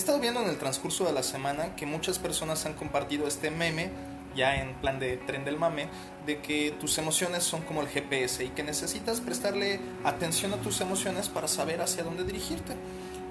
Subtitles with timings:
[0.00, 3.90] estado viendo en el transcurso de la semana que muchas personas han compartido este meme,
[4.34, 5.88] ya en plan de tren del mame,
[6.24, 10.80] de que tus emociones son como el GPS y que necesitas prestarle atención a tus
[10.80, 12.76] emociones para saber hacia dónde dirigirte.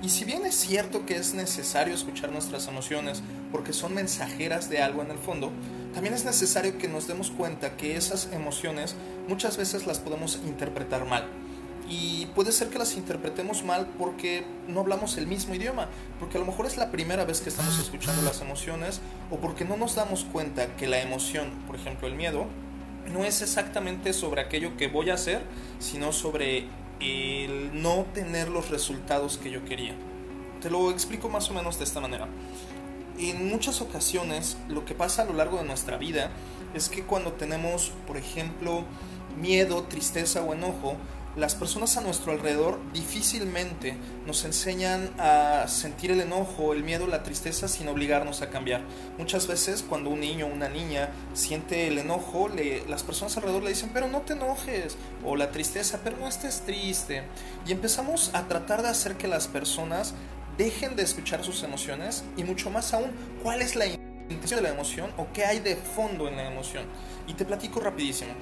[0.04, 4.84] Y si bien es cierto que es necesario escuchar nuestras emociones porque son mensajeras de
[4.84, 5.52] algo en el fondo,
[5.96, 8.94] también es necesario que nos demos cuenta que esas emociones
[9.28, 11.28] muchas veces las podemos interpretar mal
[11.90, 16.40] y puede ser que las interpretemos mal porque no hablamos el mismo idioma, porque a
[16.40, 19.96] lo mejor es la primera vez que estamos escuchando las emociones o porque no nos
[19.96, 22.46] damos cuenta que la emoción, por ejemplo el miedo,
[23.12, 25.42] no es exactamente sobre aquello que voy a hacer,
[25.80, 26.68] sino sobre
[27.00, 29.96] el no tener los resultados que yo quería.
[30.62, 32.28] Te lo explico más o menos de esta manera.
[33.18, 36.30] En muchas ocasiones lo que pasa a lo largo de nuestra vida
[36.76, 38.84] es que cuando tenemos, por ejemplo,
[39.42, 40.96] miedo, tristeza o enojo,
[41.36, 47.24] las personas a nuestro alrededor difícilmente nos enseñan a sentir el enojo, el miedo, la
[47.24, 48.82] tristeza sin obligarnos a cambiar.
[49.18, 52.50] Muchas veces cuando un niño o una niña siente el enojo,
[52.88, 56.62] las personas alrededor le dicen, pero no te enojes, o la tristeza, pero no estés
[56.62, 57.24] triste.
[57.66, 60.16] Y empezamos a tratar de hacer que las personas
[60.58, 63.12] dejen de escuchar sus emociones y mucho más aún,
[63.44, 66.86] cuál es la intención de la emoción o qué hay de fondo en la emoción.
[67.28, 68.34] Y te platico rapidísimo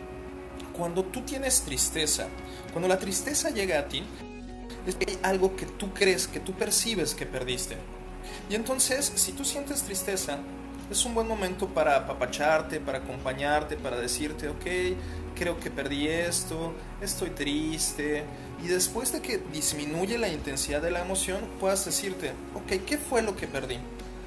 [0.77, 2.27] cuando tú tienes tristeza,
[2.71, 4.03] cuando la tristeza llega a ti,
[4.85, 7.75] es que hay algo que tú crees, que tú percibes que perdiste.
[8.49, 10.39] Y entonces, si tú sientes tristeza,
[10.89, 14.65] es un buen momento para apapacharte, para acompañarte, para decirte, ok,
[15.35, 18.23] creo que perdí esto, estoy triste.
[18.63, 23.21] Y después de que disminuye la intensidad de la emoción, puedas decirte, ok, ¿qué fue
[23.21, 23.77] lo que perdí?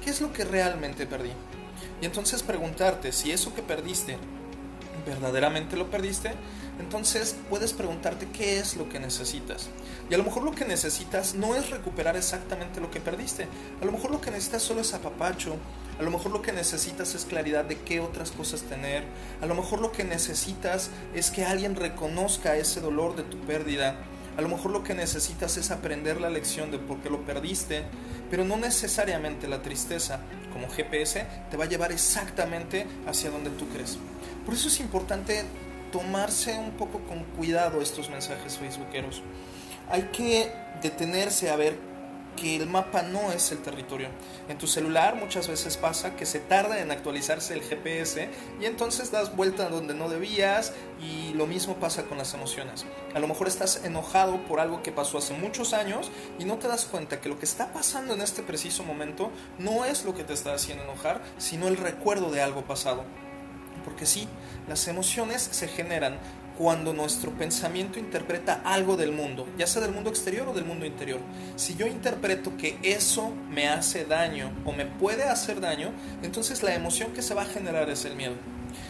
[0.03, 1.31] ¿Qué es lo que realmente perdí?
[2.01, 4.17] Y entonces preguntarte si eso que perdiste
[5.05, 6.31] verdaderamente lo perdiste,
[6.79, 9.69] entonces puedes preguntarte qué es lo que necesitas.
[10.09, 13.47] Y a lo mejor lo que necesitas no es recuperar exactamente lo que perdiste.
[13.81, 15.55] A lo mejor lo que necesitas solo es apapacho.
[15.99, 19.03] A lo mejor lo que necesitas es claridad de qué otras cosas tener.
[19.41, 23.95] A lo mejor lo que necesitas es que alguien reconozca ese dolor de tu pérdida.
[24.37, 27.83] A lo mejor lo que necesitas es aprender la lección de por qué lo perdiste,
[28.29, 30.21] pero no necesariamente la tristeza
[30.53, 33.97] como GPS te va a llevar exactamente hacia donde tú crees.
[34.45, 35.43] Por eso es importante
[35.91, 39.21] tomarse un poco con cuidado estos mensajes facebookeros.
[39.89, 41.91] Hay que detenerse a ver
[42.35, 44.07] que el mapa no es el territorio.
[44.47, 49.11] En tu celular muchas veces pasa que se tarda en actualizarse el GPS y entonces
[49.11, 52.85] das vuelta donde no debías y lo mismo pasa con las emociones.
[53.13, 56.09] A lo mejor estás enojado por algo que pasó hace muchos años
[56.39, 59.85] y no te das cuenta que lo que está pasando en este preciso momento no
[59.85, 63.03] es lo que te está haciendo enojar, sino el recuerdo de algo pasado.
[63.83, 64.27] Porque sí,
[64.67, 66.17] las emociones se generan
[66.57, 70.85] cuando nuestro pensamiento interpreta algo del mundo, ya sea del mundo exterior o del mundo
[70.85, 71.19] interior.
[71.55, 76.75] Si yo interpreto que eso me hace daño o me puede hacer daño, entonces la
[76.75, 78.35] emoción que se va a generar es el miedo.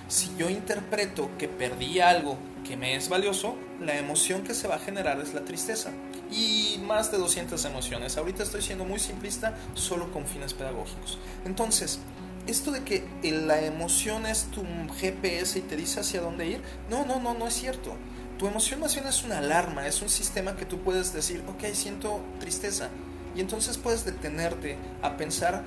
[0.07, 2.37] Si yo interpreto que perdí algo
[2.67, 5.91] que me es valioso, la emoción que se va a generar es la tristeza.
[6.31, 8.17] Y más de 200 emociones.
[8.17, 11.17] Ahorita estoy siendo muy simplista, solo con fines pedagógicos.
[11.45, 11.99] Entonces,
[12.47, 14.63] esto de que la emoción es tu
[14.99, 17.95] GPS y te dice hacia dónde ir, no, no, no, no es cierto.
[18.37, 21.73] Tu emoción más bien es una alarma, es un sistema que tú puedes decir, ok,
[21.73, 22.89] siento tristeza.
[23.35, 25.63] Y entonces puedes detenerte a pensar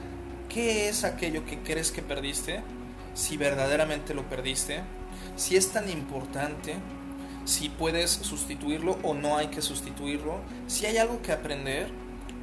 [0.48, 2.62] qué es aquello que crees que perdiste,
[3.14, 4.82] si verdaderamente lo perdiste,
[5.36, 6.74] si es tan importante,
[7.44, 11.90] si puedes sustituirlo o no hay que sustituirlo, si hay algo que aprender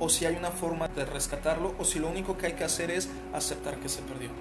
[0.02, 2.90] o si hay una forma de rescatarlo o si lo único que hay que hacer
[2.90, 4.32] es aceptar que se perdió.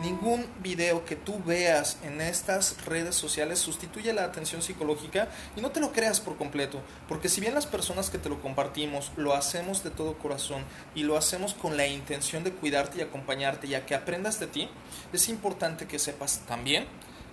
[0.00, 5.72] Ningún video que tú veas en estas redes sociales sustituye la atención psicológica y no
[5.72, 9.34] te lo creas por completo, porque si bien las personas que te lo compartimos lo
[9.34, 10.62] hacemos de todo corazón
[10.94, 14.46] y lo hacemos con la intención de cuidarte y acompañarte y a que aprendas de
[14.46, 14.68] ti,
[15.12, 16.86] es importante que sepas también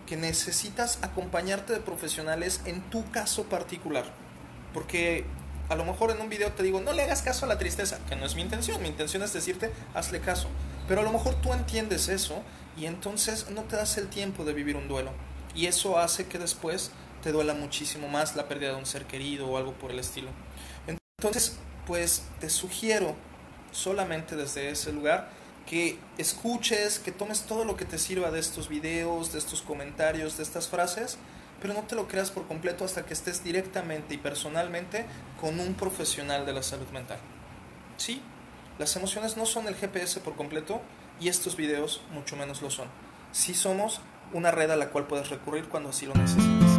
[0.08, 4.31] que necesitas acompañarte de profesionales en tu caso particular.
[4.74, 5.26] Porque
[5.70, 8.00] a lo mejor en un video te digo, no le hagas caso a la tristeza,
[8.10, 10.50] que no es mi intención, mi intención es decirte, hazle caso.
[10.88, 12.42] Pero a lo mejor tú entiendes eso
[12.78, 15.12] y entonces no te das el tiempo de vivir un duelo.
[15.56, 16.92] Y eso hace que después
[17.24, 20.30] te duela muchísimo más la pérdida de un ser querido o algo por el estilo.
[20.88, 23.16] Entonces, pues te sugiero
[23.72, 25.30] solamente desde ese lugar
[25.66, 30.36] que escuches, que tomes todo lo que te sirva de estos videos, de estos comentarios,
[30.36, 31.18] de estas frases
[31.62, 35.06] pero no te lo creas por completo hasta que estés directamente y personalmente
[35.40, 37.20] con un profesional de la salud mental.
[37.98, 38.22] Sí,
[38.80, 40.82] las emociones no son el GPS por completo
[41.20, 42.88] y estos videos mucho menos lo son.
[43.32, 44.02] Sí somos
[44.34, 46.71] una red a la cual puedes recurrir cuando así lo necesites.